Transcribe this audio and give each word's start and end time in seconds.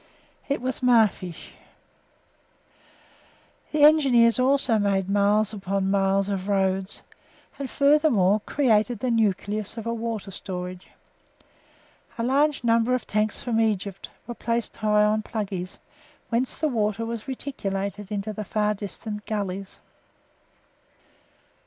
It 0.47 0.61
was 0.61 0.79
Mafeesh. 0.79 1.51
The 3.71 3.83
Engineers 3.83 4.39
also 4.39 4.79
made 4.79 5.07
miles 5.07 5.53
upon 5.53 5.91
miles 5.91 6.27
of 6.27 6.47
roads 6.49 7.03
and, 7.59 7.69
furthermore, 7.69 8.39
created 8.47 8.97
the 8.97 9.11
nucleus 9.11 9.77
of 9.77 9.85
a 9.85 9.93
water 9.93 10.31
storage. 10.31 10.87
A 12.17 12.23
number 12.23 12.95
of 12.95 13.01
large 13.01 13.05
tanks 13.05 13.43
from 13.43 13.61
Egypt 13.61 14.09
were 14.25 14.33
placed 14.33 14.77
high 14.77 15.03
up 15.03 15.11
on 15.11 15.21
"Pluggey's," 15.21 15.77
whence 16.29 16.57
the 16.57 16.67
water 16.67 17.05
was 17.05 17.27
reticulated 17.27 18.11
into 18.11 18.33
the 18.33 18.43
far 18.43 18.73
distant 18.73 19.27
gullies. 19.27 19.81